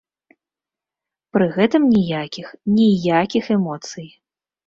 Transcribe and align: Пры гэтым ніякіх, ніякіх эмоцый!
Пры 1.35 1.45
гэтым 1.57 1.83
ніякіх, 1.95 2.47
ніякіх 2.79 3.43
эмоцый! 3.57 4.07